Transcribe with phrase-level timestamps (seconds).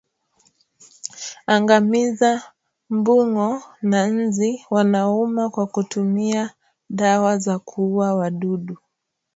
[1.53, 2.31] Angamiza
[2.95, 3.49] mbung'o
[3.91, 6.43] na nzi wanaouma kwa kutumia
[6.97, 8.75] dawa za kuua wadudu